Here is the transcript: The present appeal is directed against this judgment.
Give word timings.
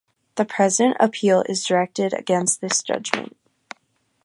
The 0.33 0.45
present 0.45 0.97
appeal 0.99 1.43
is 1.47 1.63
directed 1.63 2.11
against 2.11 2.59
this 2.59 2.81
judgment. 2.81 3.37